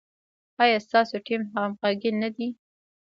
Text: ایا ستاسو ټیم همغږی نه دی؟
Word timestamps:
ایا 0.63 0.77
ستاسو 0.85 1.15
ټیم 1.25 1.41
همغږی 1.53 2.11
نه 2.21 2.29
دی؟ 2.35 2.47